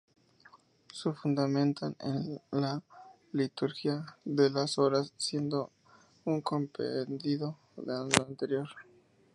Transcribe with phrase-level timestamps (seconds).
[0.91, 2.81] Se fundamentan en la
[3.33, 5.69] "Liturgia de las Horas", siendo
[6.25, 8.67] un compendio del anterior.